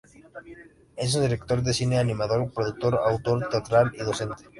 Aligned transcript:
Es 0.95 1.13
un 1.13 1.21
director 1.21 1.61
de 1.61 1.73
cine, 1.75 1.99
animador, 1.99 2.51
productor, 2.51 2.97
autor 3.05 3.47
teatral 3.49 3.91
y 3.93 3.99
docente. 4.03 4.45